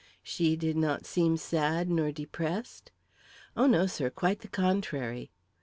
[0.23, 2.89] "She did not seem sad nor depressed?"
[3.55, 5.29] "Oh, no, sir; quite the contrary."